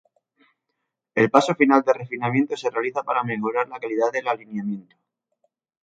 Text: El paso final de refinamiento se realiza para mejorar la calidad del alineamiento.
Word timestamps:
El 1.13 1.27
paso 1.35 1.53
final 1.53 1.83
de 1.83 1.93
refinamiento 1.93 2.57
se 2.57 2.71
realiza 2.71 3.03
para 3.03 3.23
mejorar 3.23 3.69
la 3.69 3.79
calidad 3.79 4.11
del 4.11 4.27
alineamiento. 4.27 4.95